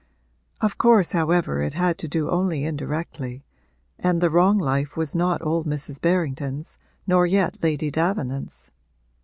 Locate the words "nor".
7.05-7.27